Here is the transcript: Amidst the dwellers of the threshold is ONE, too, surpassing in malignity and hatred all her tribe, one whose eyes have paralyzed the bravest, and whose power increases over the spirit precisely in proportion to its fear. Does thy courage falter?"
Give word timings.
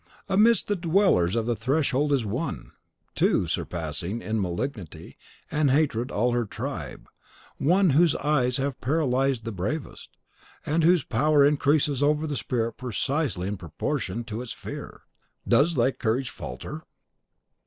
Amidst 0.27 0.65
the 0.67 0.75
dwellers 0.75 1.35
of 1.35 1.45
the 1.45 1.55
threshold 1.55 2.11
is 2.11 2.25
ONE, 2.25 2.71
too, 3.13 3.45
surpassing 3.45 4.19
in 4.19 4.41
malignity 4.41 5.15
and 5.51 5.69
hatred 5.69 6.09
all 6.09 6.31
her 6.31 6.45
tribe, 6.47 7.07
one 7.59 7.91
whose 7.91 8.15
eyes 8.15 8.57
have 8.57 8.81
paralyzed 8.81 9.43
the 9.45 9.51
bravest, 9.51 10.17
and 10.65 10.83
whose 10.83 11.03
power 11.03 11.45
increases 11.45 12.01
over 12.01 12.25
the 12.25 12.35
spirit 12.35 12.77
precisely 12.77 13.47
in 13.47 13.57
proportion 13.57 14.23
to 14.23 14.41
its 14.41 14.53
fear. 14.53 15.01
Does 15.47 15.75
thy 15.75 15.91
courage 15.91 16.31
falter?" 16.31 16.81